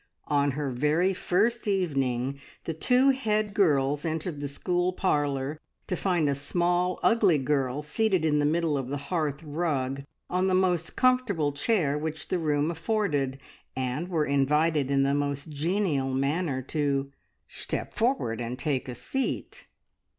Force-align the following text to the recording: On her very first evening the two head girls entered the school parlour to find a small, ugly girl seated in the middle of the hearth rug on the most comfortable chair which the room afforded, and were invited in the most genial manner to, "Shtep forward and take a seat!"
On 0.29 0.53
her 0.57 0.71
very 0.71 1.13
first 1.13 1.67
evening 1.67 2.39
the 2.63 2.73
two 2.73 3.11
head 3.11 3.53
girls 3.53 4.03
entered 4.03 4.39
the 4.39 4.47
school 4.47 4.91
parlour 4.93 5.59
to 5.85 5.95
find 5.95 6.27
a 6.27 6.33
small, 6.33 6.99
ugly 7.03 7.37
girl 7.37 7.83
seated 7.83 8.25
in 8.25 8.39
the 8.39 8.43
middle 8.45 8.79
of 8.79 8.87
the 8.87 8.97
hearth 8.97 9.43
rug 9.43 10.01
on 10.27 10.47
the 10.47 10.55
most 10.55 10.95
comfortable 10.95 11.51
chair 11.51 11.99
which 11.99 12.29
the 12.29 12.39
room 12.39 12.71
afforded, 12.71 13.37
and 13.75 14.07
were 14.07 14.25
invited 14.25 14.89
in 14.89 15.03
the 15.03 15.13
most 15.13 15.51
genial 15.51 16.11
manner 16.15 16.63
to, 16.63 17.11
"Shtep 17.47 17.93
forward 17.93 18.41
and 18.41 18.57
take 18.57 18.89
a 18.89 18.95
seat!" 18.95 19.67